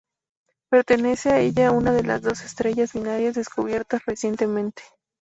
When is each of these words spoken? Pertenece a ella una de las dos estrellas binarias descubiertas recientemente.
Pertenece 0.71 1.29
a 1.29 1.41
ella 1.41 1.69
una 1.69 1.91
de 1.91 2.01
las 2.01 2.23
dos 2.23 2.41
estrellas 2.41 2.93
binarias 2.93 3.35
descubiertas 3.35 4.01
recientemente. 4.07 4.81